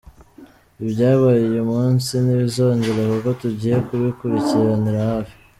Ibyabaye 0.83 1.41
uyu 1.51 1.63
munsi 1.73 2.11
ntibizongera 2.23 3.01
kuko 3.11 3.29
tugiye 3.41 3.75
kubikurikiranira 3.87 5.01
hafi. 5.11 5.35